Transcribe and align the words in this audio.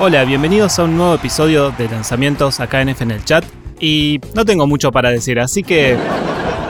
Hola, 0.00 0.24
bienvenidos 0.24 0.78
a 0.78 0.84
un 0.84 0.96
nuevo 0.96 1.16
episodio 1.16 1.72
de 1.72 1.88
lanzamientos 1.88 2.60
acá 2.60 2.80
en 2.80 2.90
F 2.90 3.02
el 3.02 3.24
chat. 3.24 3.44
Y 3.80 4.20
no 4.32 4.44
tengo 4.44 4.64
mucho 4.64 4.92
para 4.92 5.10
decir, 5.10 5.40
así 5.40 5.64
que. 5.64 5.96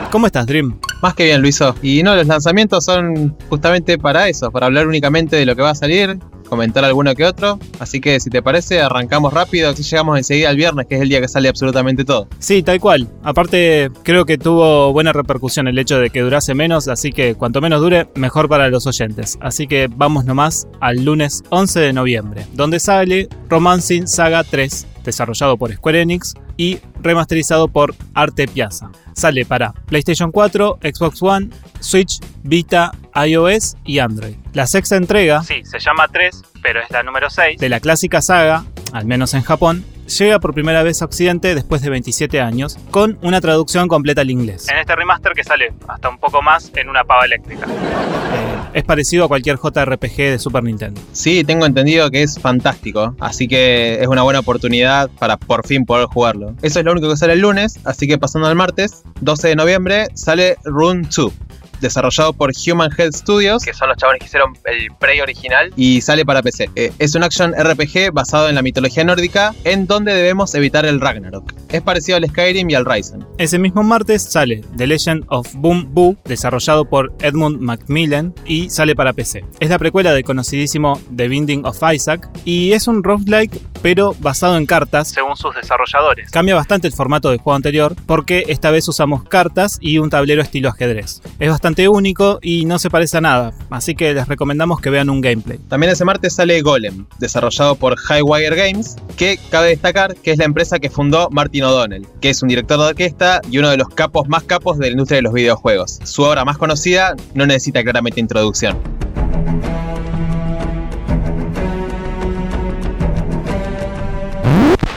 ¿Cómo 0.09 0.25
estás, 0.25 0.47
Dream? 0.47 0.79
Más 1.03 1.13
que 1.13 1.25
bien, 1.25 1.39
Luiso. 1.39 1.75
Y 1.83 2.01
no, 2.01 2.15
los 2.15 2.25
lanzamientos 2.25 2.85
son 2.85 3.37
justamente 3.47 3.99
para 3.99 4.27
eso, 4.27 4.49
para 4.49 4.65
hablar 4.65 4.87
únicamente 4.87 5.35
de 5.35 5.45
lo 5.45 5.55
que 5.55 5.61
va 5.61 5.69
a 5.69 5.75
salir, 5.75 6.17
comentar 6.49 6.83
alguno 6.83 7.13
que 7.15 7.25
otro. 7.25 7.59
Así 7.79 8.01
que 8.01 8.19
si 8.19 8.29
te 8.29 8.41
parece, 8.41 8.81
arrancamos 8.81 9.33
rápido, 9.33 9.69
así 9.69 9.83
llegamos 9.83 10.17
enseguida 10.17 10.49
al 10.49 10.57
viernes, 10.57 10.87
que 10.87 10.95
es 10.95 11.01
el 11.01 11.09
día 11.09 11.21
que 11.21 11.27
sale 11.27 11.47
absolutamente 11.47 12.03
todo. 12.03 12.27
Sí, 12.39 12.63
tal 12.63 12.79
cual. 12.79 13.07
Aparte, 13.23 13.91
creo 14.03 14.25
que 14.25 14.37
tuvo 14.37 14.91
buena 14.91 15.13
repercusión 15.13 15.67
el 15.67 15.77
hecho 15.77 15.99
de 15.99 16.09
que 16.09 16.21
durase 16.21 16.53
menos, 16.53 16.87
así 16.87 17.11
que 17.11 17.35
cuanto 17.35 17.61
menos 17.61 17.81
dure, 17.81 18.09
mejor 18.15 18.49
para 18.49 18.69
los 18.69 18.87
oyentes. 18.87 19.37
Así 19.41 19.67
que 19.67 19.87
vamos 19.89 20.25
nomás 20.25 20.67
al 20.81 21.05
lunes 21.05 21.43
11 21.49 21.79
de 21.79 21.93
noviembre, 21.93 22.45
donde 22.53 22.79
sale 22.79 23.29
Romancing 23.49 24.07
Saga 24.07 24.43
3, 24.43 24.87
desarrollado 25.03 25.57
por 25.57 25.73
Square 25.73 26.01
Enix 26.01 26.35
y 26.57 26.79
remasterizado 27.01 27.67
por 27.67 27.95
Arte 28.13 28.47
Piazza. 28.47 28.91
Sale 29.13 29.45
para 29.45 29.71
PlayStation 29.71 30.31
4, 30.31 30.79
Xbox 30.81 31.21
One, 31.21 31.49
Switch, 31.79 32.19
Vita, 32.43 32.91
iOS 33.15 33.77
y 33.85 33.99
Android. 33.99 34.35
La 34.53 34.67
sexta 34.67 34.95
entrega, 34.95 35.43
sí, 35.43 35.61
se 35.63 35.79
llama 35.79 36.07
3, 36.07 36.43
pero 36.61 36.81
es 36.81 36.89
la 36.91 37.03
número 37.03 37.29
6, 37.29 37.59
de 37.59 37.69
la 37.69 37.79
clásica 37.79 38.21
saga, 38.21 38.65
al 38.93 39.05
menos 39.05 39.33
en 39.33 39.41
Japón, 39.41 39.83
llega 40.09 40.39
por 40.39 40.53
primera 40.53 40.83
vez 40.83 41.01
a 41.01 41.05
Occidente 41.05 41.55
después 41.55 41.81
de 41.81 41.89
27 41.89 42.41
años, 42.41 42.77
con 42.91 43.17
una 43.21 43.41
traducción 43.41 43.87
completa 43.87 44.21
al 44.21 44.29
inglés. 44.29 44.67
En 44.69 44.77
este 44.77 44.95
remaster 44.95 45.33
que 45.33 45.43
sale 45.43 45.73
hasta 45.87 46.09
un 46.09 46.17
poco 46.17 46.41
más 46.41 46.71
en 46.75 46.89
una 46.89 47.03
pava 47.03 47.25
eléctrica. 47.25 47.67
Eh, 47.67 48.59
es 48.73 48.83
parecido 48.83 49.25
a 49.25 49.27
cualquier 49.27 49.57
JRPG 49.57 50.15
de 50.15 50.39
Super 50.39 50.63
Nintendo. 50.63 51.01
Sí, 51.11 51.43
tengo 51.43 51.65
entendido 51.65 52.09
que 52.09 52.23
es 52.23 52.39
fantástico, 52.39 53.15
así 53.19 53.47
que 53.47 54.01
es 54.01 54.07
una 54.07 54.23
buena 54.23 54.39
oportunidad 54.39 55.09
para 55.19 55.37
por 55.37 55.65
fin 55.65 55.85
poder 55.85 56.07
jugarlo. 56.07 56.55
Eso 56.61 56.79
es 56.79 56.85
lo 56.85 56.91
único 56.91 57.09
que 57.09 57.17
sale 57.17 57.33
el 57.33 57.39
lunes, 57.39 57.79
así 57.85 58.07
que 58.07 58.17
pasando 58.17 58.47
al 58.47 58.55
martes, 58.55 59.03
12 59.21 59.49
de 59.49 59.55
noviembre, 59.55 60.07
sale 60.13 60.57
Rune 60.63 61.07
2 61.15 61.33
desarrollado 61.79 62.33
por 62.33 62.51
Human 62.67 62.89
Health 62.97 63.15
Studios, 63.15 63.63
que 63.63 63.73
son 63.73 63.89
los 63.89 63.97
chavales 63.97 64.19
que 64.19 64.25
hicieron 64.25 64.53
el 64.65 64.87
Prey 64.99 65.21
original, 65.21 65.71
y 65.75 66.01
sale 66.01 66.25
para 66.25 66.41
PC. 66.41 66.69
Eh, 66.75 66.91
es 66.99 67.15
un 67.15 67.23
action 67.23 67.53
RPG 67.53 68.11
basado 68.13 68.49
en 68.49 68.55
la 68.55 68.61
mitología 68.61 69.03
nórdica, 69.03 69.53
en 69.63 69.87
donde 69.87 70.13
debemos 70.13 70.53
evitar 70.55 70.85
el 70.85 70.99
Ragnarok. 70.99 71.53
Es 71.69 71.81
parecido 71.81 72.17
al 72.17 72.27
Skyrim 72.27 72.69
y 72.69 72.75
al 72.75 72.85
Ryzen. 72.85 73.25
Ese 73.37 73.59
mismo 73.59 73.83
martes 73.83 74.23
sale 74.23 74.61
The 74.77 74.87
Legend 74.87 75.25
of 75.29 75.53
Boom 75.55 75.93
Boo, 75.93 76.17
desarrollado 76.25 76.85
por 76.85 77.13
Edmund 77.21 77.59
Macmillan, 77.59 78.33
y 78.45 78.69
sale 78.69 78.95
para 78.95 79.13
PC. 79.13 79.45
Es 79.59 79.69
la 79.69 79.79
precuela 79.79 80.13
del 80.13 80.23
conocidísimo 80.23 80.99
The 81.15 81.27
Binding 81.27 81.65
of 81.65 81.81
Isaac, 81.93 82.29
y 82.45 82.73
es 82.73 82.87
un 82.87 83.03
roguelike, 83.03 83.59
pero 83.81 84.15
basado 84.19 84.57
en 84.57 84.65
cartas, 84.65 85.09
según 85.09 85.35
sus 85.35 85.55
desarrolladores. 85.55 86.31
Cambia 86.31 86.55
bastante 86.55 86.87
el 86.87 86.93
formato 86.93 87.29
del 87.29 87.39
juego 87.39 87.55
anterior, 87.55 87.95
porque 88.05 88.45
esta 88.47 88.71
vez 88.71 88.87
usamos 88.87 89.23
cartas 89.23 89.77
y 89.81 89.97
un 89.97 90.09
tablero 90.09 90.41
estilo 90.41 90.69
ajedrez. 90.69 91.21
Es 91.39 91.49
bastante 91.49 91.87
único 91.87 92.39
y 92.41 92.65
no 92.65 92.79
se 92.79 92.89
parece 92.89 93.17
a 93.17 93.21
nada, 93.21 93.53
así 93.69 93.95
que 93.95 94.13
les 94.13 94.27
recomendamos 94.27 94.81
que 94.81 94.89
vean 94.89 95.09
un 95.09 95.21
gameplay. 95.21 95.59
También 95.69 95.91
ese 95.91 96.05
martes 96.05 96.35
sale 96.35 96.61
Golem, 96.61 97.05
desarrollado 97.19 97.75
por 97.75 97.95
Highwire 97.97 98.55
Games, 98.55 98.95
que 99.17 99.39
cabe 99.49 99.69
destacar 99.69 100.15
que 100.15 100.31
es 100.31 100.37
la 100.37 100.45
empresa 100.45 100.79
que 100.79 100.89
fundó 100.89 101.29
Martin 101.31 101.63
O'Donnell, 101.63 102.07
que 102.21 102.29
es 102.29 102.41
un 102.41 102.49
director 102.49 102.79
de 102.79 102.85
orquesta 102.85 103.41
y 103.49 103.57
uno 103.57 103.69
de 103.69 103.77
los 103.77 103.89
capos 103.89 104.27
más 104.27 104.43
capos 104.43 104.77
de 104.77 104.87
la 104.87 104.91
industria 104.91 105.17
de 105.17 105.23
los 105.23 105.33
videojuegos. 105.33 105.99
Su 106.03 106.23
obra 106.23 106.45
más 106.45 106.57
conocida 106.57 107.15
no 107.33 107.45
necesita 107.45 107.83
claramente 107.83 108.19
introducción. 108.19 108.77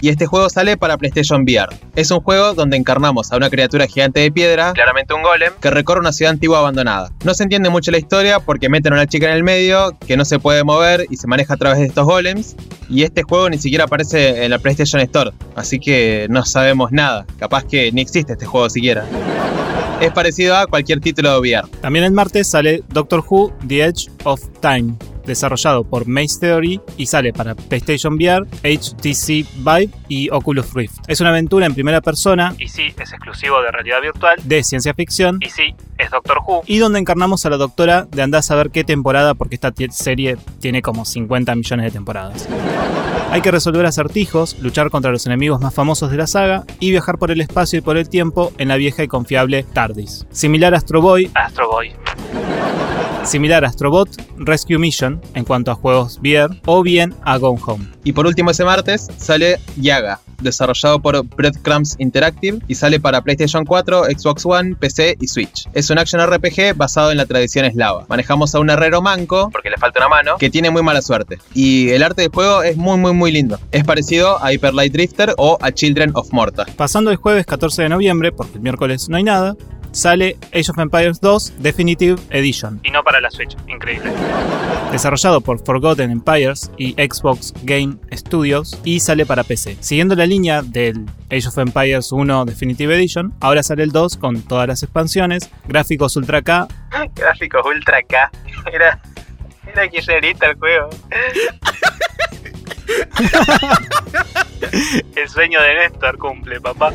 Y 0.02 0.08
este 0.08 0.26
juego 0.26 0.50
sale 0.50 0.76
para 0.76 0.98
PlayStation 0.98 1.42
VR. 1.42 1.74
Es 1.94 2.10
un 2.10 2.20
juego 2.20 2.54
donde 2.54 2.76
encarnamos 2.76 3.32
a 3.32 3.36
una 3.36 3.48
criatura 3.48 3.86
gigante 3.86 4.20
de 4.20 4.32
piedra, 4.32 4.72
claramente 4.72 5.14
un 5.14 5.22
golem, 5.22 5.52
que 5.60 5.70
recorre 5.70 6.00
una 6.00 6.12
ciudad 6.12 6.32
antigua 6.32 6.58
abandonada. 6.58 7.10
No 7.24 7.32
se 7.34 7.44
entiende 7.44 7.70
mucho 7.70 7.92
la 7.92 7.98
historia 7.98 8.40
porque 8.40 8.68
meten 8.68 8.92
a 8.92 8.96
una 8.96 9.06
chica 9.06 9.28
en 9.28 9.36
el 9.36 9.44
medio 9.44 9.96
que 10.06 10.16
no 10.16 10.24
se 10.24 10.40
puede 10.40 10.64
mover 10.64 11.06
y 11.08 11.16
se 11.16 11.28
maneja 11.28 11.54
a 11.54 11.56
través 11.56 11.78
de 11.78 11.86
estos 11.86 12.04
golems, 12.04 12.56
y 12.90 13.04
este 13.04 13.22
juego 13.22 13.48
ni 13.48 13.58
siquiera 13.58 13.84
aparece 13.84 14.44
en 14.44 14.50
la 14.50 14.58
PlayStation 14.58 15.00
Store, 15.00 15.30
así 15.54 15.78
que 15.78 16.26
no 16.28 16.44
sabemos 16.44 16.90
nada. 16.90 17.24
Capaz 17.38 17.64
que 17.64 17.92
ni 17.92 18.00
existe 18.02 18.32
este 18.32 18.44
juego 18.44 18.68
siquiera 18.68 19.06
es 20.00 20.10
parecido 20.10 20.56
a 20.56 20.66
cualquier 20.66 20.98
título 20.98 21.30
de 21.30 21.38
VR. 21.38 21.68
También 21.80 22.04
el 22.04 22.10
martes 22.10 22.50
sale 22.50 22.82
Doctor 22.88 23.22
Who 23.28 23.52
The 23.68 23.84
Edge 23.84 24.10
of 24.24 24.42
Time, 24.60 24.94
desarrollado 25.24 25.84
por 25.84 26.06
Maze 26.06 26.40
Theory 26.40 26.80
y 26.96 27.06
sale 27.06 27.32
para 27.32 27.54
PlayStation 27.54 28.14
VR, 28.14 28.46
HTC 28.62 29.46
Vive 29.58 29.90
y 30.08 30.30
Oculus 30.30 30.72
Rift. 30.74 30.98
Es 31.08 31.20
una 31.20 31.30
aventura 31.30 31.66
en 31.66 31.74
primera 31.74 32.00
persona, 32.00 32.54
y 32.58 32.68
sí, 32.68 32.92
es 32.98 33.12
exclusivo 33.12 33.60
de 33.62 33.70
realidad 33.70 34.00
virtual, 34.00 34.38
de 34.42 34.62
ciencia 34.62 34.94
ficción, 34.94 35.38
y 35.40 35.50
sí, 35.50 35.74
es 35.98 36.10
Doctor 36.10 36.38
Who, 36.46 36.62
y 36.66 36.78
donde 36.78 36.98
encarnamos 36.98 37.44
a 37.46 37.50
la 37.50 37.56
doctora 37.56 38.06
de 38.10 38.22
andar 38.22 38.40
a 38.40 38.42
saber 38.42 38.70
qué 38.70 38.84
temporada, 38.84 39.34
porque 39.34 39.54
esta 39.54 39.72
serie 39.90 40.36
tiene 40.60 40.82
como 40.82 41.04
50 41.04 41.54
millones 41.54 41.84
de 41.84 41.90
temporadas. 41.90 42.48
Hay 43.30 43.40
que 43.40 43.50
resolver 43.50 43.86
acertijos, 43.86 44.58
luchar 44.58 44.90
contra 44.90 45.10
los 45.10 45.24
enemigos 45.26 45.60
más 45.60 45.72
famosos 45.72 46.10
de 46.10 46.18
la 46.18 46.26
saga 46.26 46.64
y 46.80 46.90
viajar 46.90 47.16
por 47.16 47.30
el 47.30 47.40
espacio 47.40 47.78
y 47.78 47.82
por 47.82 47.96
el 47.96 48.10
tiempo 48.10 48.52
en 48.58 48.68
la 48.68 48.76
vieja 48.76 49.02
y 49.02 49.08
confiable 49.08 49.62
TARDIS. 49.62 50.26
Similar 50.30 50.74
a 50.74 50.76
Astro 50.76 51.00
Boy, 51.00 51.30
Astro 51.34 51.68
Boy 51.70 51.92
similar 53.24 53.64
a 53.64 53.68
Astrobot 53.68 54.08
Rescue 54.36 54.78
Mission 54.78 55.20
en 55.34 55.44
cuanto 55.44 55.70
a 55.70 55.74
juegos 55.74 56.18
VR 56.22 56.60
o 56.66 56.82
bien 56.82 57.14
a 57.24 57.36
Go 57.38 57.58
Home. 57.66 57.86
Y 58.04 58.12
por 58.12 58.26
último 58.26 58.50
ese 58.50 58.64
martes 58.64 59.08
sale 59.16 59.58
Yaga, 59.76 60.20
desarrollado 60.40 61.00
por 61.00 61.24
Breadcrumbs 61.24 61.96
Interactive 61.98 62.58
y 62.66 62.74
sale 62.74 62.98
para 62.98 63.22
PlayStation 63.22 63.64
4, 63.64 64.04
Xbox 64.06 64.44
One, 64.44 64.74
PC 64.74 65.16
y 65.20 65.28
Switch. 65.28 65.68
Es 65.72 65.90
un 65.90 65.98
action 65.98 66.20
RPG 66.20 66.76
basado 66.76 67.10
en 67.10 67.16
la 67.16 67.26
tradición 67.26 67.64
eslava. 67.64 68.04
Manejamos 68.08 68.54
a 68.54 68.60
un 68.60 68.70
herrero 68.70 69.00
manco, 69.02 69.50
porque 69.52 69.70
le 69.70 69.76
falta 69.76 70.00
una 70.00 70.08
mano, 70.08 70.36
que 70.38 70.50
tiene 70.50 70.70
muy 70.70 70.82
mala 70.82 71.02
suerte. 71.02 71.38
Y 71.54 71.90
el 71.90 72.02
arte 72.02 72.22
del 72.22 72.32
juego 72.32 72.62
es 72.62 72.76
muy 72.76 72.98
muy 72.98 73.12
muy 73.12 73.30
lindo. 73.30 73.58
Es 73.70 73.84
parecido 73.84 74.42
a 74.42 74.52
Hyper 74.52 74.74
Light 74.74 74.92
Drifter 74.92 75.34
o 75.38 75.58
a 75.60 75.70
Children 75.70 76.12
of 76.14 76.32
Morta. 76.32 76.66
Pasando 76.76 77.10
el 77.10 77.16
jueves 77.16 77.46
14 77.46 77.82
de 77.82 77.88
noviembre, 77.88 78.32
porque 78.32 78.54
el 78.54 78.60
miércoles 78.60 79.08
no 79.08 79.16
hay 79.16 79.22
nada, 79.22 79.56
sale 79.92 80.36
Age 80.52 80.70
of 80.70 80.78
Empires 80.78 81.20
2 81.20 81.54
Definitive 81.58 82.20
Edition. 82.30 82.80
Y 82.82 82.90
no 82.90 83.02
para 83.02 83.20
la 83.20 83.30
Switch, 83.30 83.56
increíble. 83.68 84.12
Desarrollado 84.90 85.40
por 85.40 85.64
Forgotten 85.64 86.10
Empires 86.10 86.70
y 86.76 86.92
Xbox 86.92 87.54
Game 87.62 87.96
Studios 88.12 88.78
y 88.84 89.00
sale 89.00 89.24
para 89.24 89.44
PC. 89.44 89.76
Siguiendo 89.80 90.14
la 90.14 90.26
línea 90.26 90.62
del 90.62 91.06
Age 91.30 91.48
of 91.48 91.58
Empires 91.58 92.12
1 92.12 92.44
Definitive 92.44 92.94
Edition, 92.94 93.32
ahora 93.40 93.62
sale 93.62 93.82
el 93.84 93.92
2 93.92 94.16
con 94.16 94.42
todas 94.42 94.68
las 94.68 94.82
expansiones, 94.82 95.50
gráficos 95.66 96.16
Ultra 96.16 96.42
K. 96.42 96.68
gráficos 97.14 97.62
Ultra 97.64 98.02
K. 98.02 98.30
Era, 98.72 99.00
era 99.66 99.88
que 99.88 99.98
el 99.98 100.58
juego. 100.58 100.90
El 105.16 105.28
sueño 105.28 105.60
de 105.60 105.74
Néstor 105.74 106.18
cumple, 106.18 106.60
papá. 106.60 106.92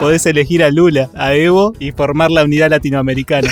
Podés 0.00 0.26
elegir 0.26 0.62
a 0.62 0.70
Lula, 0.70 1.10
a 1.14 1.34
Evo 1.34 1.72
y 1.78 1.92
formar 1.92 2.30
la 2.30 2.44
unidad 2.44 2.70
latinoamericana. 2.70 3.48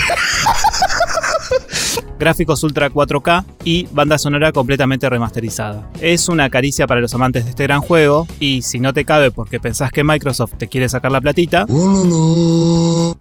Gráficos 2.19 2.63
Ultra 2.63 2.91
4K 2.91 3.45
y 3.65 3.87
banda 3.93 4.17
sonora 4.17 4.51
completamente 4.53 5.09
remasterizada. 5.11 5.91
Es 6.01 6.29
una 6.29 6.49
caricia 6.49 6.87
para 6.87 7.01
los 7.01 7.13
amantes 7.15 7.45
de 7.45 7.51
este 7.51 7.65
gran 7.65 7.83
juego 7.83 8.27
y 8.41 8.63
si 8.63 8.81
no 8.81 8.95
te 8.95 9.05
cabe 9.05 9.31
porque 9.31 9.61
pensás 9.61 9.93
que 9.93 10.03
Microsoft 10.03 10.55
te 10.57 10.69
quiere 10.69 10.89
sacar 10.89 11.13
la 11.13 11.21
platita, 11.21 11.67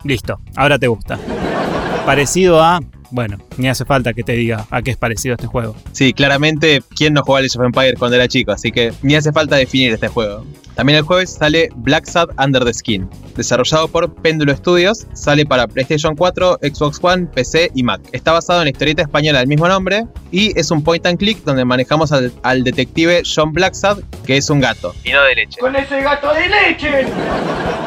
listo, 0.04 0.40
ahora 0.56 0.80
te 0.80 0.88
gusta. 0.88 1.20
Parecido 2.06 2.64
a 2.64 2.80
bueno, 3.12 3.38
ni 3.58 3.68
hace 3.68 3.86
falta 3.86 4.14
que 4.14 4.24
te 4.24 4.34
diga 4.34 4.66
a 4.70 4.82
qué 4.82 4.92
es 4.92 4.98
parecido 4.98 5.36
este 5.36 5.48
juego. 5.48 5.76
Sí, 5.92 6.14
claramente, 6.14 6.82
¿quién 6.96 7.14
no 7.14 7.24
jugaba 7.24 7.46
Age 7.46 7.58
of 7.58 7.66
Empires 7.66 7.96
cuando 7.98 8.16
era 8.16 8.28
chico? 8.28 8.52
Así 8.52 8.72
que 8.72 8.94
ni 9.02 9.16
hace 9.16 9.32
falta 9.32 9.56
definir 9.56 9.94
este 9.94 10.08
juego. 10.08 10.46
También 10.76 10.98
el 11.00 11.04
jueves 11.04 11.32
sale 11.32 11.70
Black 11.76 12.06
Sad 12.06 12.30
Under 12.38 12.66
the 12.66 12.74
Skin, 12.74 13.10
desarrollado 13.36 13.88
por 13.88 14.14
Péndulo 14.14 14.54
Studios, 14.56 15.08
sale 15.14 15.46
para 15.46 15.68
PlayStation 15.68 16.16
4, 16.16 16.60
Xbox 16.62 17.00
One, 17.02 17.28
PC 17.28 17.72
y 17.74 17.84
Mac. 17.84 18.02
Está 18.12 18.34
basado 18.34 18.60
en 18.60 18.66
la 18.66 18.72
historieta 18.72 19.02
española 19.02 19.40
del 19.40 19.48
mismo 19.48 19.70
nombre 19.70 20.06
y 20.32 20.58
es 20.60 20.72
un 20.72 20.84
point 20.84 21.06
and 21.06 21.18
click 21.18 21.42
donde 21.46 21.64
manejamos 21.64 22.12
al, 22.12 22.64
detective 22.64 23.24
John 23.24 23.54
Blacksad, 23.54 24.00
que 24.26 24.36
es 24.36 24.50
un 24.50 24.60
gato. 24.60 24.94
Y 25.06 25.12
no 25.12 25.24
de 25.24 25.36
leche. 25.36 25.60
¡Con 25.62 25.76
ese 25.78 26.02
gato 26.02 26.34
de 26.34 26.50
leche! 26.50 27.08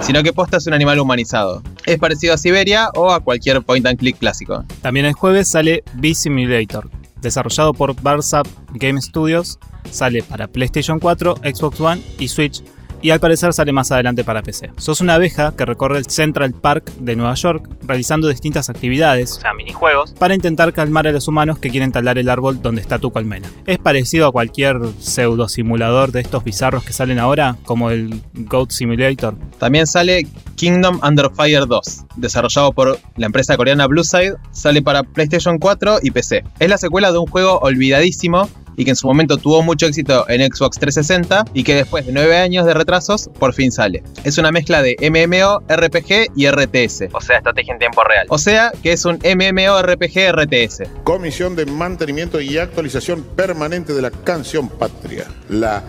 Sino 0.01 0.23
que 0.23 0.33
posta 0.33 0.57
es 0.57 0.67
un 0.67 0.73
animal 0.73 0.99
humanizado. 0.99 1.63
Es 1.85 1.99
parecido 1.99 2.35
a 2.35 2.39
Siberia 2.39 2.89
o 2.95 3.13
a 3.13 3.21
cualquier 3.21 3.61
point 3.63 3.85
and 3.87 3.99
click 3.99 4.19
clásico. 4.19 4.65
También 4.81 5.05
el 5.05 5.13
jueves 5.13 5.49
sale 5.49 5.85
B-Simulator, 5.95 6.89
desarrollado 7.21 7.75
por 7.75 8.01
Barsap 8.01 8.47
Game 8.73 9.01
Studios, 9.03 9.59
sale 9.91 10.23
para 10.23 10.47
PlayStation 10.47 10.99
4, 10.99 11.37
Xbox 11.43 11.81
One 11.81 12.03
y 12.19 12.29
Switch 12.29 12.63
y 13.03 13.11
al 13.11 13.21
parecer 13.21 13.53
sale 13.53 13.73
más 13.73 13.93
adelante 13.93 14.25
para 14.25 14.43
PC. 14.43 14.71
Sos 14.77 15.01
una 15.01 15.15
abeja 15.15 15.55
que 15.57 15.65
recorre 15.65 15.99
el 15.99 16.07
Central 16.07 16.53
Park 16.53 16.93
de 16.99 17.17
Nueva 17.17 17.35
York 17.35 17.69
realizando 17.83 18.29
distintas 18.29 18.69
actividades, 18.71 19.33
o 19.33 19.41
sea, 19.41 19.55
minijuegos, 19.55 20.13
para 20.13 20.35
intentar 20.35 20.73
calmar 20.73 21.07
a 21.07 21.13
los 21.13 21.29
humanos 21.29 21.59
que 21.59 21.71
quieren 21.71 21.93
talar 21.93 22.19
el 22.19 22.29
árbol 22.29 22.61
donde 22.61 22.81
está 22.81 22.99
tu 22.99 23.11
colmena. 23.11 23.49
Es 23.67 23.79
parecido 23.79 24.27
a 24.27 24.33
cualquier 24.33 24.79
pseudo 24.99 25.49
simulador 25.49 26.13
de 26.13 26.21
estos 26.21 26.45
bizarros 26.45 26.85
que 26.85 26.93
salen 26.93 27.19
ahora, 27.19 27.57
como 27.65 27.91
el 27.91 28.23
Goat 28.35 28.71
Simulator. 28.71 29.35
También 29.59 29.87
sale 29.87 30.27
Kingdom 30.57 31.01
Under 31.03 31.31
Fire 31.35 31.67
2, 31.67 32.05
desarrollado 32.17 32.73
por 32.73 32.99
la 33.17 33.27
empresa 33.27 33.57
coreana 33.57 33.87
Blueside, 33.87 34.37
sale 34.51 34.83
para 34.83 35.03
PlayStation 35.03 35.59
4 35.59 35.99
y 36.03 36.11
PC. 36.11 36.45
Es 36.59 36.69
la 36.69 36.79
secuela 36.79 37.13
de 37.13 37.19
un 37.19 37.27
juego 37.27 37.59
olvidadísimo 37.61 38.49
y 38.79 38.85
que 38.85 38.91
en 38.91 38.97
su 38.97 39.07
momento 39.07 39.37
tuvo 39.37 39.63
mucho 39.63 39.87
éxito 39.87 40.25
en 40.29 40.41
Xbox 40.41 40.79
360 40.79 41.45
y 41.53 41.65
que 41.65 41.75
después 41.75 42.07
de 42.07 42.13
nueve 42.13 42.39
años 42.39 42.65
de 42.65 42.73
retrasos 42.73 43.29
por 43.39 43.53
fin 43.53 43.73
sale. 43.73 44.03
Es 44.25 44.39
una 44.39 44.53
mezcla 44.53 44.81
de 44.81 44.97
MMO, 45.11 45.63
RPG 45.69 46.31
y 46.37 46.49
RTS. 46.49 47.13
O 47.13 47.21
sea, 47.21 47.39
estrategia 47.39 47.73
en 47.73 47.81
tiempo 47.81 48.05
real. 48.05 48.27
O 48.31 48.39
sea 48.39 48.73
que 48.83 48.93
es 48.93 49.05
un 49.05 49.19
MMORPG 49.19 50.33
RTS. 50.33 50.83
Comisión 51.03 51.57
de 51.57 51.67
Mantenimiento 51.67 52.41
y 52.41 52.57
Actualización 52.57 53.25
Permanente 53.37 53.93
de 53.93 54.03
la 54.03 54.11
Canción 54.11 54.69
Patria. 54.69 55.27
La. 55.49 55.83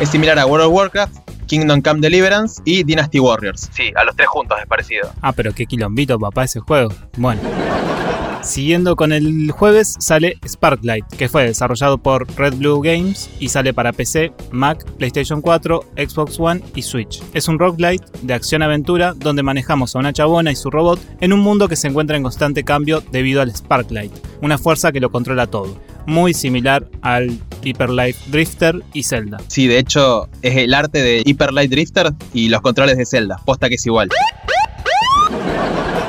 Es 0.00 0.08
similar 0.10 0.38
a 0.38 0.46
World 0.46 0.66
of 0.66 0.72
Warcraft, 0.72 1.30
Kingdom 1.46 1.82
Come 1.82 2.00
Deliverance 2.00 2.62
y 2.64 2.82
Dynasty 2.84 3.20
Warriors. 3.20 3.68
Sí, 3.72 3.90
a 3.94 4.04
los 4.04 4.14
tres 4.16 4.28
juntos 4.28 4.58
es 4.60 4.66
parecido. 4.66 5.10
Ah, 5.20 5.32
pero 5.32 5.52
qué 5.52 5.66
quilombito, 5.66 6.18
papá, 6.18 6.44
ese 6.44 6.60
juego. 6.60 6.92
Bueno. 7.16 7.40
Siguiendo 8.42 8.96
con 8.96 9.12
el 9.12 9.50
jueves 9.50 9.96
sale 9.98 10.38
Sparklight, 10.46 11.04
que 11.16 11.28
fue 11.28 11.44
desarrollado 11.44 11.98
por 11.98 12.26
Red 12.36 12.54
Blue 12.54 12.80
Games 12.80 13.30
y 13.40 13.48
sale 13.48 13.74
para 13.74 13.92
PC, 13.92 14.32
Mac, 14.50 14.84
PlayStation 14.92 15.40
4, 15.40 15.84
Xbox 15.96 16.38
One 16.38 16.62
y 16.74 16.82
Switch. 16.82 17.22
Es 17.34 17.48
un 17.48 17.58
roguelite 17.58 18.04
de 18.22 18.34
acción-aventura 18.34 19.14
donde 19.14 19.42
manejamos 19.42 19.94
a 19.94 19.98
una 19.98 20.12
chabona 20.12 20.52
y 20.52 20.56
su 20.56 20.70
robot 20.70 21.00
en 21.20 21.32
un 21.32 21.40
mundo 21.40 21.68
que 21.68 21.76
se 21.76 21.88
encuentra 21.88 22.16
en 22.16 22.22
constante 22.22 22.64
cambio 22.64 23.02
debido 23.12 23.42
al 23.42 23.54
Sparklight, 23.54 24.12
una 24.40 24.58
fuerza 24.58 24.92
que 24.92 25.00
lo 25.00 25.10
controla 25.10 25.46
todo. 25.46 25.78
Muy 26.06 26.32
similar 26.32 26.88
al 27.02 27.38
Hyper 27.62 27.90
Light 27.90 28.16
Drifter 28.28 28.82
y 28.94 29.02
Zelda. 29.02 29.38
Sí, 29.48 29.66
de 29.66 29.78
hecho 29.78 30.28
es 30.42 30.56
el 30.56 30.72
arte 30.72 31.02
de 31.02 31.22
Hyper 31.24 31.52
Light 31.52 31.70
Drifter 31.70 32.14
y 32.32 32.48
los 32.48 32.62
controles 32.62 32.96
de 32.96 33.04
Zelda. 33.04 33.36
Posta 33.44 33.68
que 33.68 33.74
es 33.74 33.84
igual. 33.84 34.08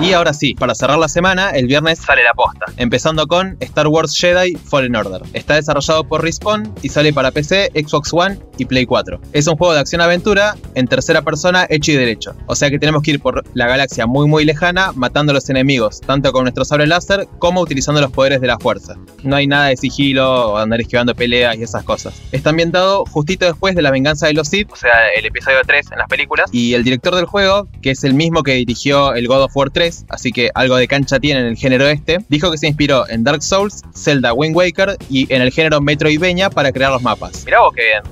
Y 0.02 0.14
ahora 0.14 0.34
sí, 0.34 0.54
para 0.54 0.74
cerrar 0.76 0.98
la 0.98 1.10
semana, 1.10 1.50
el 1.50 1.68
viernes 1.68 2.00
Sale 2.00 2.24
la 2.24 2.34
posta. 2.34 2.66
empezando 2.78 3.28
con 3.28 3.58
Star 3.60 3.88
Wars 3.88 4.18
Jedi 4.18 4.56
Fallen 4.56 4.96
Order. 4.96 5.22
Está 5.34 5.56
desarrollado 5.56 6.06
por 6.06 6.24
Respawn 6.24 6.74
y 6.82 6.88
sale 6.88 7.12
para 7.12 7.32
PC, 7.32 7.70
Xbox 7.76 8.14
One 8.14 8.40
y 8.58 8.64
Play 8.64 8.86
4. 8.86 9.20
Es 9.34 9.48
un 9.48 9.58
juego 9.58 9.74
de 9.74 9.82
acción-aventura 9.82 10.56
en 10.76 10.88
tercera 10.88 11.22
persona 11.22 11.68
hecho 11.70 11.92
y 11.92 11.96
derecho. 11.96 12.34
O 12.46 12.56
sea 12.56 12.70
que 12.70 12.80
tenemos 12.80 13.04
que 13.04 13.12
ir 13.12 13.20
por 13.20 13.44
la 13.54 13.68
galaxia 13.68 14.06
muy 14.08 14.26
muy 14.26 14.46
lejana 14.46 14.94
matando 14.96 15.32
a 15.32 15.34
los 15.36 15.50
enemigos, 15.50 16.00
tanto 16.00 16.32
con 16.32 16.44
nuestro 16.44 16.64
sable 16.64 16.88
láser 16.88 17.28
como 17.38 17.60
utilizando 17.60 18.00
los 18.00 18.12
poderes 18.12 18.40
de 18.40 18.48
la 18.48 18.58
fuerza. 18.58 18.96
No 19.24 19.36
hay 19.36 19.48
nada 19.48 19.66
de 19.68 19.76
sigilo 19.76 20.54
o 20.54 20.58
andar 20.58 20.80
esquivando 20.80 21.14
peleas 21.14 21.58
y 21.58 21.64
esas 21.64 21.84
cosas. 21.84 22.14
Está 22.32 22.52
ambientado 22.52 23.04
justito 23.06 23.46
después 23.46 23.76
de 23.76 23.82
la 23.82 23.92
venganza 23.92 24.28
de 24.28 24.34
los 24.34 24.48
Sith 24.48 24.72
O 24.72 24.78
sea, 24.78 25.10
el 25.18 25.26
episodio 25.26 25.58
3 25.68 25.92
en 25.92 25.98
las 25.98 26.08
películas. 26.08 26.50
y 26.54 26.74
el 26.74 26.86
director 26.86 27.16
del 27.16 27.26
juego, 27.26 27.68
que 27.82 27.92
es 27.92 28.06
el 28.06 28.14
mismo 28.14 28.44
que 28.44 28.54
dirigió 28.54 29.14
el 29.14 29.28
God 29.28 29.44
of 29.44 29.58
War 29.58 29.70
3, 29.70 29.89
así 30.10 30.32
que 30.32 30.52
algo 30.54 30.78
de 30.78 30.88
cancha 30.88 31.20
tiene 31.20 31.42
en 31.42 31.48
el 31.48 31.58
género 31.58 31.88
este, 31.88 32.20
dijo 32.30 32.52
que 32.52 32.58
se 32.58 32.68
inspiró 32.68 33.08
en 33.10 33.24
Dark 33.24 33.44
Souls, 33.44 33.84
Zelda 33.96 34.34
Wind 34.34 34.56
Waker 34.56 34.98
y 35.10 35.32
en 35.34 35.42
el 35.42 35.52
género 35.52 35.82
Metroidvania 35.82 36.50
para 36.50 36.72
crear 36.72 36.92
los 36.92 37.02
mapas. 37.02 37.44
Mirá 37.46 37.62
vos 37.62 37.74
qué 37.76 37.84
bien. 37.84 38.04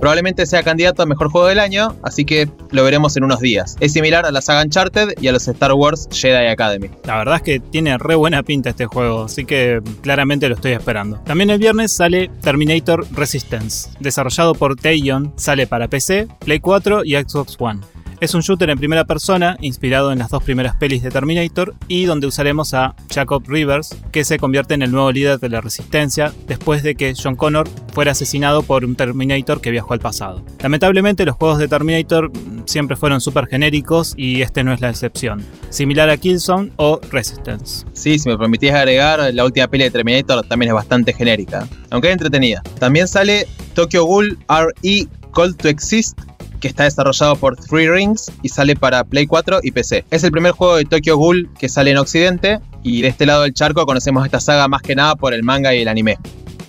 Probablemente 0.00 0.46
sea 0.46 0.62
candidato 0.62 1.02
a 1.02 1.06
mejor 1.06 1.30
juego 1.30 1.46
del 1.46 1.58
año, 1.58 1.96
así 2.02 2.24
que 2.24 2.48
lo 2.70 2.84
veremos 2.84 3.16
en 3.16 3.24
unos 3.24 3.40
días. 3.40 3.76
Es 3.80 3.92
similar 3.92 4.26
a 4.26 4.30
la 4.30 4.40
saga 4.40 4.62
Uncharted 4.62 5.14
y 5.20 5.28
a 5.28 5.32
los 5.32 5.46
Star 5.48 5.72
Wars 5.72 6.08
Jedi 6.10 6.46
Academy. 6.46 6.90
La 7.04 7.18
verdad 7.18 7.36
es 7.36 7.42
que 7.42 7.60
tiene 7.60 7.98
re 7.98 8.14
buena 8.14 8.42
pinta 8.42 8.70
este 8.70 8.86
juego, 8.86 9.24
así 9.24 9.44
que 9.44 9.80
claramente 10.02 10.48
lo 10.48 10.54
estoy 10.54 10.72
esperando. 10.72 11.18
También 11.18 11.50
el 11.50 11.58
viernes 11.58 11.94
sale 11.94 12.30
Terminator 12.40 13.06
Resistance, 13.12 13.90
desarrollado 14.00 14.54
por 14.54 14.76
Teion, 14.76 15.32
sale 15.36 15.66
para 15.66 15.88
PC, 15.88 16.28
Play 16.40 16.60
4 16.60 17.04
y 17.04 17.14
Xbox 17.14 17.56
One. 17.58 17.80
Es 18.18 18.32
un 18.32 18.40
shooter 18.40 18.70
en 18.70 18.78
primera 18.78 19.04
persona, 19.04 19.58
inspirado 19.60 20.10
en 20.10 20.18
las 20.18 20.30
dos 20.30 20.42
primeras 20.42 20.74
pelis 20.76 21.02
de 21.02 21.10
Terminator, 21.10 21.74
y 21.86 22.06
donde 22.06 22.26
usaremos 22.26 22.72
a 22.72 22.94
Jacob 23.14 23.44
Rivers, 23.46 23.94
que 24.10 24.24
se 24.24 24.38
convierte 24.38 24.72
en 24.72 24.80
el 24.80 24.90
nuevo 24.90 25.12
líder 25.12 25.38
de 25.38 25.50
la 25.50 25.60
resistencia 25.60 26.32
después 26.46 26.82
de 26.82 26.94
que 26.94 27.12
John 27.14 27.36
Connor 27.36 27.68
fuera 27.92 28.12
asesinado 28.12 28.62
por 28.62 28.86
un 28.86 28.96
Terminator 28.96 29.60
que 29.60 29.70
viajó 29.70 29.92
al 29.92 30.00
pasado. 30.00 30.42
Lamentablemente 30.62 31.26
los 31.26 31.36
juegos 31.36 31.58
de 31.58 31.68
Terminator 31.68 32.32
siempre 32.64 32.96
fueron 32.96 33.20
súper 33.20 33.48
genéricos 33.48 34.14
y 34.16 34.40
este 34.40 34.64
no 34.64 34.72
es 34.72 34.80
la 34.80 34.88
excepción, 34.88 35.44
similar 35.68 36.08
a 36.08 36.16
Killzone 36.16 36.72
o 36.76 36.98
Resistance. 37.10 37.84
Sí, 37.92 38.18
si 38.18 38.30
me 38.30 38.38
permitís 38.38 38.72
agregar, 38.72 39.20
la 39.34 39.44
última 39.44 39.68
peli 39.68 39.84
de 39.84 39.90
Terminator 39.90 40.42
también 40.46 40.70
es 40.70 40.74
bastante 40.74 41.12
genérica, 41.12 41.68
aunque 41.90 42.08
es 42.08 42.12
entretenida. 42.12 42.62
También 42.78 43.08
sale 43.08 43.46
Tokyo 43.74 44.06
Ghoul 44.06 44.38
RE 44.48 45.06
Call 45.34 45.54
to 45.54 45.68
Exist, 45.68 46.18
que 46.60 46.68
está 46.68 46.84
desarrollado 46.84 47.36
por 47.36 47.56
Three 47.56 47.88
Rings 47.88 48.30
y 48.42 48.48
sale 48.48 48.76
para 48.76 49.04
Play 49.04 49.26
4 49.26 49.60
y 49.62 49.70
PC. 49.70 50.04
Es 50.10 50.24
el 50.24 50.30
primer 50.30 50.52
juego 50.52 50.76
de 50.76 50.84
Tokyo 50.84 51.16
Ghoul 51.16 51.50
que 51.58 51.68
sale 51.68 51.90
en 51.90 51.98
Occidente 51.98 52.60
y 52.82 53.02
de 53.02 53.08
este 53.08 53.26
lado 53.26 53.42
del 53.42 53.54
charco 53.54 53.84
conocemos 53.86 54.24
esta 54.24 54.40
saga 54.40 54.68
más 54.68 54.82
que 54.82 54.94
nada 54.94 55.16
por 55.16 55.34
el 55.34 55.42
manga 55.42 55.74
y 55.74 55.82
el 55.82 55.88
anime. 55.88 56.18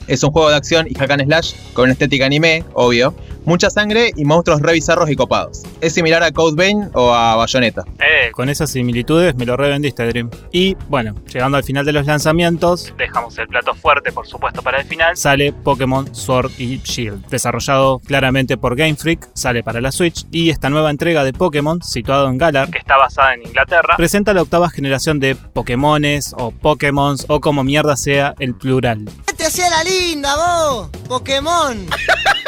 Es 0.08 0.24
un 0.24 0.32
juego 0.32 0.50
de 0.50 0.56
acción 0.56 0.88
y 0.90 0.96
hack 0.96 1.12
and 1.12 1.26
slash 1.26 1.54
con 1.74 1.92
estética 1.92 2.26
anime, 2.26 2.64
obvio, 2.74 3.14
mucha 3.48 3.70
sangre 3.72 4.12
y 4.16 4.26
monstruos 4.26 4.62
re 4.62 4.74
bizarros 4.74 5.10
y 5.10 5.16
copados. 5.16 5.64
Es 5.82 5.94
similar 5.94 6.22
a 6.22 6.32
Code 6.32 6.56
Vein 6.56 6.90
o 6.94 7.14
a 7.14 7.36
Bayonetta. 7.36 7.84
Eh, 8.00 8.30
Con 8.32 8.50
esas 8.50 8.70
similitudes 8.70 9.36
me 9.36 9.46
lo 9.46 9.58
revendiste, 9.58 10.06
Dream. 10.06 10.30
Y 10.52 10.76
bueno, 10.90 11.16
llegando 11.34 11.58
al 11.58 11.64
final 11.64 11.86
de 11.86 11.94
los 11.94 12.06
lanzamientos, 12.06 12.94
dejamos 12.98 13.38
el 13.40 13.48
plato 13.48 13.74
fuerte, 13.74 14.12
por 14.12 14.28
supuesto, 14.28 14.62
para 14.62 14.82
el 14.82 14.86
final. 14.86 15.16
sale 15.18 15.54
Pokémon 15.54 16.14
Sword 16.14 16.52
y 16.60 16.78
Shield, 16.84 17.26
desarrollado 17.28 18.00
claramente 18.00 18.58
por 18.58 18.76
Game 18.76 18.96
Freak, 18.96 19.30
sale 19.34 19.64
para 19.64 19.80
la 19.82 19.92
Switch 19.92 20.26
y 20.32 20.50
esta 20.50 20.70
nueva 20.70 20.92
entrega 20.92 21.24
de 21.24 21.32
Pokémon, 21.34 21.82
situado 21.82 22.28
en 22.28 22.38
Galar, 22.38 22.70
Que 22.70 22.80
está 22.80 22.98
basada 22.98 23.34
en 23.34 23.44
Inglaterra. 23.48 23.96
presenta 23.96 24.34
la 24.34 24.42
octava 24.42 24.70
generación 24.70 25.20
de 25.20 25.36
Pokémones 25.36 26.34
o 26.38 26.52
Pokémons 26.52 27.26
o 27.30 27.40
como 27.40 27.64
mierda 27.64 27.96
sea 27.96 28.36
el 28.40 28.54
plural. 28.56 29.10
Te 29.38 29.46
hacía 29.46 29.70
la 29.70 29.84
linda, 29.84 30.36
vos, 30.36 30.90
Pokémon. 31.08 31.78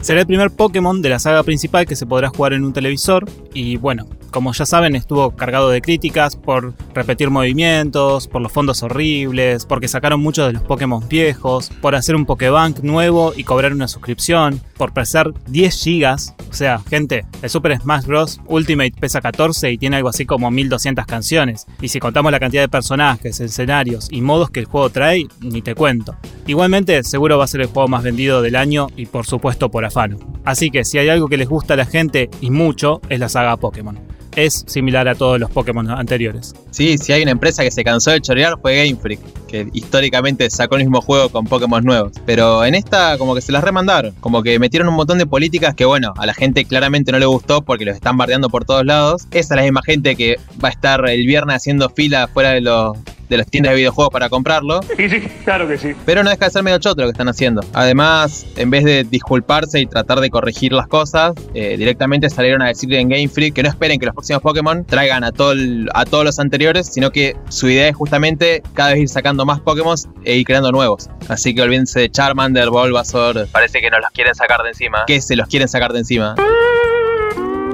Será 0.00 0.20
el 0.20 0.26
primer 0.26 0.50
Pokémon 0.50 1.02
de 1.02 1.08
la 1.08 1.18
saga 1.18 1.42
principal 1.42 1.86
que 1.86 1.96
se 1.96 2.06
podrá 2.06 2.28
jugar 2.28 2.52
en 2.52 2.64
un 2.64 2.72
televisor 2.72 3.28
y 3.52 3.76
bueno, 3.76 4.06
como 4.30 4.52
ya 4.52 4.66
saben 4.66 4.96
estuvo 4.96 5.30
cargado 5.36 5.70
de 5.70 5.80
críticas 5.80 6.36
por 6.36 6.74
repetir 6.94 7.30
movimientos, 7.30 8.28
por 8.28 8.42
los 8.42 8.52
fondos 8.52 8.82
horribles, 8.82 9.66
porque 9.66 9.88
sacaron 9.88 10.20
muchos 10.20 10.46
de 10.46 10.52
los 10.54 10.62
Pokémon 10.62 11.06
viejos, 11.08 11.70
por 11.80 11.94
hacer 11.94 12.16
un 12.16 12.26
Pokébank 12.26 12.80
nuevo 12.80 13.32
y 13.36 13.44
cobrar 13.44 13.72
una 13.72 13.88
suscripción, 13.88 14.60
por 14.76 14.92
pesar 14.92 15.32
10 15.48 15.82
gigas. 15.82 16.34
O 16.50 16.54
sea, 16.54 16.78
gente, 16.88 17.24
el 17.42 17.50
Super 17.50 17.78
Smash 17.78 18.06
Bros. 18.06 18.40
Ultimate 18.46 18.94
pesa 18.98 19.20
14 19.20 19.70
y 19.72 19.78
tiene 19.78 19.96
algo 19.96 20.08
así 20.08 20.24
como 20.24 20.50
1200 20.50 21.06
canciones. 21.06 21.66
Y 21.80 21.88
si 21.88 22.00
contamos 22.00 22.32
la 22.32 22.40
cantidad 22.40 22.62
de 22.62 22.68
personajes, 22.68 23.40
escenarios 23.40 24.08
y 24.10 24.20
modos 24.20 24.50
que 24.50 24.60
el 24.60 24.66
juego 24.66 24.90
trae, 24.90 25.26
ni 25.40 25.62
te 25.62 25.74
cuento. 25.74 26.16
Igualmente, 26.46 27.02
seguro 27.02 27.38
va 27.38 27.44
a 27.44 27.48
ser 27.48 27.60
el 27.60 27.66
juego 27.66 27.88
más 27.88 28.02
vendido 28.02 28.42
del 28.42 28.56
año 28.56 28.86
y 28.96 29.06
por 29.06 29.26
supuesto 29.26 29.70
por 29.70 29.84
afano. 29.84 30.18
Así 30.44 30.70
que 30.70 30.84
si 30.84 30.98
hay 30.98 31.08
algo 31.08 31.28
que 31.28 31.36
les 31.36 31.48
gusta 31.48 31.74
a 31.74 31.76
la 31.76 31.86
gente 31.86 32.30
y 32.40 32.50
mucho, 32.50 33.00
es 33.08 33.20
la 33.20 33.28
saga 33.28 33.56
Pokémon. 33.56 34.07
Es 34.38 34.62
similar 34.68 35.08
a 35.08 35.16
todos 35.16 35.40
los 35.40 35.50
Pokémon 35.50 35.90
anteriores. 35.90 36.54
Sí, 36.70 36.96
si 36.96 37.12
hay 37.12 37.22
una 37.22 37.32
empresa 37.32 37.64
que 37.64 37.72
se 37.72 37.82
cansó 37.82 38.12
de 38.12 38.20
chorear 38.20 38.56
fue 38.62 38.76
Game 38.76 38.96
Freak, 38.96 39.18
que 39.48 39.66
históricamente 39.72 40.48
sacó 40.48 40.76
el 40.76 40.82
mismo 40.82 41.00
juego 41.00 41.28
con 41.28 41.44
Pokémon 41.44 41.84
nuevos. 41.84 42.12
Pero 42.24 42.64
en 42.64 42.76
esta 42.76 43.18
como 43.18 43.34
que 43.34 43.40
se 43.40 43.50
las 43.50 43.64
remandaron, 43.64 44.14
como 44.20 44.44
que 44.44 44.60
metieron 44.60 44.86
un 44.90 44.94
montón 44.94 45.18
de 45.18 45.26
políticas 45.26 45.74
que 45.74 45.84
bueno, 45.84 46.14
a 46.16 46.24
la 46.24 46.34
gente 46.34 46.64
claramente 46.66 47.10
no 47.10 47.18
le 47.18 47.26
gustó 47.26 47.62
porque 47.62 47.84
los 47.84 47.96
están 47.96 48.16
bardeando 48.16 48.48
por 48.48 48.64
todos 48.64 48.86
lados. 48.86 49.26
Esa 49.32 49.54
es 49.54 49.56
la 49.56 49.62
misma 49.64 49.82
gente 49.82 50.14
que 50.14 50.36
va 50.62 50.68
a 50.68 50.70
estar 50.70 51.08
el 51.08 51.26
viernes 51.26 51.56
haciendo 51.56 51.90
fila 51.90 52.28
fuera 52.28 52.50
de 52.50 52.60
los 52.60 52.96
de 53.28 53.36
las 53.36 53.46
tiendas 53.46 53.70
de 53.72 53.76
videojuegos 53.76 54.12
para 54.12 54.28
comprarlo. 54.28 54.80
Sí, 54.98 55.08
sí, 55.08 55.20
claro 55.44 55.68
que 55.68 55.78
sí. 55.78 55.94
Pero 56.04 56.22
no 56.24 56.30
deja 56.30 56.46
de 56.46 56.50
ser 56.50 56.62
medio 56.64 56.78
choto 56.78 57.02
lo 57.02 57.06
que 57.08 57.12
están 57.12 57.28
haciendo. 57.28 57.60
Además, 57.72 58.46
en 58.56 58.68
vez 58.70 58.84
de 58.84 59.04
disculparse 59.04 59.78
y 59.80 59.86
tratar 59.86 60.18
de 60.20 60.28
corregir 60.28 60.72
las 60.72 60.88
cosas, 60.88 61.34
eh, 61.54 61.76
directamente 61.78 62.28
salieron 62.30 62.62
a 62.62 62.66
decirle 62.66 62.98
en 63.00 63.08
Game 63.08 63.28
Freak 63.28 63.54
que 63.54 63.62
no 63.62 63.68
esperen 63.68 64.00
que 64.00 64.06
los 64.06 64.14
próximos 64.14 64.42
Pokémon 64.42 64.84
traigan 64.84 65.22
a, 65.24 65.30
todo 65.32 65.52
el- 65.52 65.88
a 65.94 66.04
todos 66.04 66.24
los 66.24 66.38
anteriores, 66.40 66.86
sino 66.92 67.10
que 67.10 67.36
su 67.48 67.68
idea 67.68 67.88
es 67.88 67.94
justamente 67.96 68.62
cada 68.74 68.90
vez 68.90 69.00
ir 69.00 69.08
sacando 69.08 69.44
más 69.46 69.60
Pokémon 69.60 69.96
e 70.24 70.36
ir 70.36 70.44
creando 70.44 70.72
nuevos. 70.72 71.08
Así 71.28 71.54
que 71.54 71.62
olvídense 71.62 72.00
de 72.00 72.10
Charmander, 72.10 72.70
Bulbasaur, 72.70 73.46
Parece 73.52 73.80
que 73.80 73.90
nos 73.90 74.00
los 74.00 74.10
quieren 74.10 74.34
sacar 74.34 74.62
de 74.62 74.70
encima. 74.70 75.04
que 75.06 75.20
se 75.20 75.36
los 75.36 75.46
quieren 75.48 75.68
sacar 75.68 75.92
de 75.92 76.00
encima. 76.00 76.34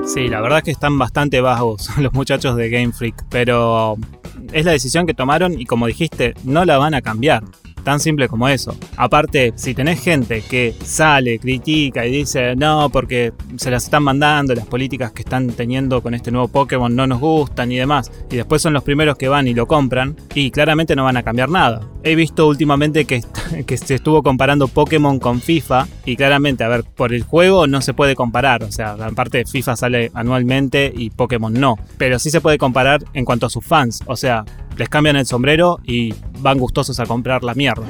Sí, 0.07 0.29
la 0.29 0.41
verdad 0.41 0.59
es 0.59 0.65
que 0.65 0.71
están 0.71 0.99
bastante 0.99 1.41
vagos 1.41 1.89
los 1.99 2.13
muchachos 2.13 2.57
de 2.57 2.69
Game 2.69 2.93
Freak, 2.93 3.25
pero 3.31 3.97
es 4.53 4.65
la 4.65 4.73
decisión 4.73 5.07
que 5.07 5.15
tomaron 5.15 5.59
y 5.59 5.65
como 5.65 5.87
dijiste, 5.87 6.35
no 6.45 6.65
la 6.65 6.79
van 6.79 6.95
a 6.95 7.03
cambiar. 7.03 7.43
Tan 7.85 8.01
simple 8.01 8.29
como 8.29 8.49
eso. 8.49 8.75
Aparte, 8.97 9.53
si 9.57 9.75
tenés 9.75 10.03
gente 10.03 10.43
que 10.43 10.75
sale, 10.83 11.39
critica 11.39 12.07
y 12.07 12.11
dice, 12.11 12.57
no, 12.57 12.89
porque 12.91 13.33
se 13.57 13.71
las 13.71 13.85
están 13.85 14.03
mandando, 14.03 14.55
las 14.55 14.67
políticas 14.67 15.13
que 15.13 15.23
están 15.23 15.49
teniendo 15.49 16.03
con 16.03 16.15
este 16.15 16.31
nuevo 16.31 16.49
Pokémon 16.49 16.95
no 16.95 17.07
nos 17.07 17.21
gustan 17.21 17.71
y 17.71 17.77
demás, 17.77 18.11
y 18.31 18.37
después 18.37 18.63
son 18.63 18.73
los 18.73 18.83
primeros 18.83 19.17
que 19.17 19.29
van 19.29 19.47
y 19.47 19.55
lo 19.55 19.67
compran, 19.67 20.17
y 20.35 20.51
claramente 20.51 20.97
no 20.97 21.05
van 21.05 21.19
a 21.19 21.23
cambiar 21.23 21.51
nada. 21.51 21.83
He 22.03 22.15
visto 22.15 22.49
últimamente 22.49 23.05
que, 23.05 23.23
que 23.67 23.77
se 23.77 23.97
estuvo 23.97 24.23
comparando 24.23 24.69
Pokémon 24.69 25.19
con 25.19 25.43
FIFA, 25.43 25.87
y 26.07 26.17
claramente, 26.17 26.65
a 26.65 26.69
ver, 26.69 26.85
por 26.85 27.13
el 27.13 27.23
juego 27.23 27.67
no 27.67 27.83
se 27.83 27.93
puede 27.93 28.17
comparar, 28.17 28.65
o 28.65 28.73
sea, 28.73 28.93
aparte 28.93 29.45
FIFA 29.45 29.77
sale 29.77 30.11
anualmente 30.15 30.91
y 30.95 31.11
Pokémon 31.11 31.53
no, 31.53 31.77
pero 31.99 32.19
sí 32.19 32.31
se 32.31 32.41
puede 32.41 32.57
comparar 32.57 33.05
en 33.13 33.27
cuanto 33.27 33.47
a 33.47 33.51
sus 33.51 33.65
fans, 33.65 34.01
o 34.07 34.17
sea, 34.17 34.45
les 34.77 34.89
cambian 34.89 35.17
el 35.17 35.27
sombrero 35.27 35.79
y 35.85 36.15
van 36.39 36.59
gustosos 36.59 37.01
a 37.01 37.07
comprar 37.07 37.45
la 37.45 37.55
mierda. 37.55 37.85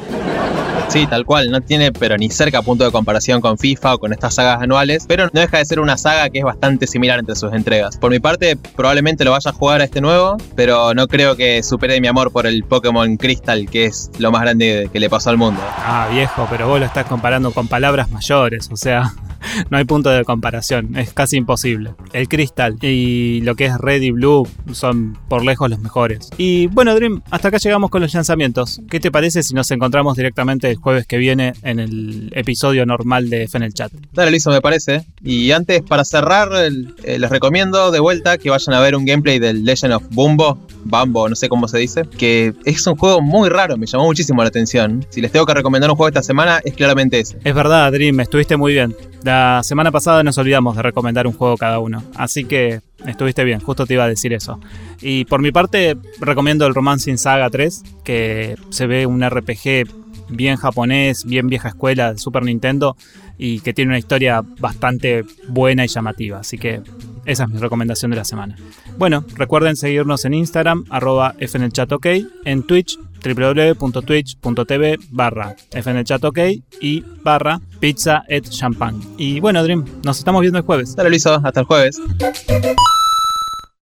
Sí, 0.88 1.06
tal 1.06 1.24
cual, 1.24 1.50
no 1.50 1.60
tiene 1.60 1.92
pero 1.92 2.16
ni 2.16 2.30
cerca 2.30 2.62
punto 2.62 2.84
de 2.84 2.92
comparación 2.92 3.40
con 3.40 3.58
FIFA 3.58 3.94
o 3.94 3.98
con 3.98 4.12
estas 4.12 4.34
sagas 4.34 4.62
anuales, 4.62 5.06
pero 5.08 5.24
no 5.32 5.40
deja 5.40 5.58
de 5.58 5.64
ser 5.64 5.80
una 5.80 5.96
saga 5.96 6.28
que 6.30 6.38
es 6.38 6.44
bastante 6.44 6.86
similar 6.86 7.18
entre 7.18 7.34
sus 7.34 7.52
entregas. 7.52 7.96
Por 7.96 8.10
mi 8.10 8.20
parte, 8.20 8.56
probablemente 8.76 9.24
lo 9.24 9.32
vaya 9.32 9.50
a 9.50 9.54
jugar 9.54 9.80
a 9.80 9.84
este 9.84 10.00
nuevo, 10.00 10.36
pero 10.54 10.94
no 10.94 11.08
creo 11.08 11.36
que 11.36 11.62
supere 11.62 12.00
mi 12.00 12.06
amor 12.06 12.30
por 12.30 12.46
el 12.46 12.64
Pokémon 12.64 13.16
Crystal, 13.16 13.68
que 13.68 13.86
es 13.86 14.10
lo 14.18 14.30
más 14.30 14.42
grande 14.42 14.88
que 14.92 15.00
le 15.00 15.10
pasó 15.10 15.30
al 15.30 15.38
mundo. 15.38 15.60
Ah, 15.78 16.08
viejo, 16.12 16.46
pero 16.50 16.68
vos 16.68 16.78
lo 16.78 16.86
estás 16.86 17.06
comparando 17.06 17.50
con 17.50 17.66
palabras 17.66 18.10
mayores, 18.10 18.68
o 18.70 18.76
sea, 18.76 19.14
no 19.70 19.78
hay 19.78 19.84
punto 19.84 20.10
de 20.10 20.24
comparación, 20.24 20.96
es 20.96 21.12
casi 21.12 21.36
imposible. 21.36 21.94
El 22.12 22.28
Crystal 22.28 22.76
y 22.82 23.40
lo 23.42 23.54
que 23.54 23.66
es 23.66 23.78
Red 23.78 24.02
y 24.02 24.10
Blue 24.10 24.48
son 24.72 25.18
por 25.28 25.44
lejos 25.44 25.70
los 25.70 25.80
mejores. 25.80 26.30
Y 26.36 26.66
bueno, 26.68 26.94
Dream, 26.94 27.22
hasta 27.30 27.48
acá 27.48 27.58
llegamos 27.58 27.90
con 27.90 28.02
los 28.02 28.14
lanzamientos. 28.14 28.80
¿Qué 28.90 29.00
te 29.00 29.10
parece 29.10 29.42
si 29.42 29.54
nos 29.54 29.70
encontramos 29.70 30.16
directamente 30.16 30.70
el 30.70 30.76
jueves 30.76 31.06
que 31.06 31.18
viene 31.18 31.52
en 31.62 31.78
el 31.78 32.30
episodio 32.34 32.86
normal 32.86 33.30
de 33.30 33.44
F 33.44 33.56
en 33.56 33.62
el 33.62 33.74
chat? 33.74 33.92
Dale, 34.12 34.30
listo, 34.30 34.50
me 34.50 34.60
parece. 34.60 35.04
Y 35.22 35.50
antes, 35.52 35.82
para 35.82 36.04
cerrar, 36.04 36.50
eh, 36.54 37.18
les 37.18 37.30
recomiendo 37.30 37.90
de 37.90 38.00
vuelta 38.00 38.38
que 38.38 38.50
vayan 38.50 38.74
a 38.74 38.80
ver 38.80 38.94
un 38.96 39.04
gameplay 39.04 39.38
del 39.38 39.64
Legend 39.64 39.94
of 39.94 40.04
Bumbo, 40.10 40.58
Bambo, 40.84 41.28
no 41.28 41.36
sé 41.36 41.48
cómo 41.48 41.68
se 41.68 41.78
dice, 41.78 42.02
que 42.18 42.54
es 42.64 42.86
un 42.86 42.96
juego 42.96 43.20
muy 43.20 43.48
raro, 43.48 43.76
me 43.76 43.86
llamó 43.86 44.04
muchísimo 44.04 44.42
la 44.42 44.48
atención. 44.48 45.06
Si 45.10 45.20
les 45.20 45.32
tengo 45.32 45.46
que 45.46 45.54
recomendar 45.54 45.90
un 45.90 45.96
juego 45.96 46.08
esta 46.08 46.22
semana, 46.22 46.60
es 46.64 46.74
claramente 46.74 47.18
ese. 47.20 47.38
Es 47.42 47.54
verdad, 47.54 47.90
Dream, 47.92 48.20
estuviste 48.20 48.56
muy 48.56 48.72
bien. 48.72 48.94
La 49.22 49.43
semana 49.62 49.90
pasada 49.90 50.22
nos 50.22 50.38
olvidamos 50.38 50.76
de 50.76 50.82
recomendar 50.82 51.26
un 51.26 51.32
juego 51.32 51.56
cada 51.56 51.78
uno, 51.78 52.02
así 52.14 52.44
que 52.44 52.80
estuviste 53.06 53.44
bien, 53.44 53.60
justo 53.60 53.86
te 53.86 53.94
iba 53.94 54.04
a 54.04 54.08
decir 54.08 54.32
eso. 54.32 54.60
Y 55.00 55.24
por 55.24 55.40
mi 55.40 55.52
parte, 55.52 55.96
recomiendo 56.20 56.66
el 56.66 56.74
Romancing 56.74 57.18
Saga 57.18 57.50
3, 57.50 57.82
que 58.04 58.56
se 58.70 58.86
ve 58.86 59.06
un 59.06 59.28
RPG 59.28 59.86
bien 60.28 60.56
japonés, 60.56 61.24
bien 61.24 61.48
vieja 61.48 61.68
escuela 61.68 62.12
de 62.12 62.18
Super 62.18 62.42
Nintendo 62.44 62.96
y 63.38 63.60
que 63.60 63.72
tiene 63.72 63.90
una 63.90 63.98
historia 63.98 64.42
bastante 64.60 65.24
buena 65.48 65.84
y 65.84 65.88
llamativa. 65.88 66.38
Así 66.38 66.58
que 66.58 66.82
esa 67.24 67.44
es 67.44 67.50
mi 67.50 67.58
recomendación 67.58 68.10
de 68.10 68.18
la 68.18 68.24
semana. 68.24 68.56
Bueno, 68.98 69.24
recuerden 69.34 69.76
seguirnos 69.76 70.24
en 70.24 70.34
Instagram, 70.34 70.84
arroba 70.90 71.34
fnelchatok, 71.38 72.06
en 72.44 72.62
Twitch, 72.62 72.98
www.twitch.tv 73.24 74.98
barra 75.10 75.56
fnelchatok 75.70 76.38
y 76.80 77.04
barra 77.22 77.60
pizza 77.80 78.24
et 78.28 78.48
champagne. 78.48 79.00
Y 79.16 79.40
bueno, 79.40 79.62
Dream, 79.62 79.84
nos 80.04 80.18
estamos 80.18 80.40
viendo 80.42 80.58
el 80.58 80.64
jueves. 80.64 80.94
Dale, 80.94 81.10
Lizo, 81.10 81.40
hasta 81.42 81.60
el 81.60 81.66
jueves. 81.66 82.00